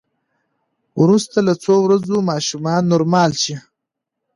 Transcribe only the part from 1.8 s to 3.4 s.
ورځو ماشومان نورمال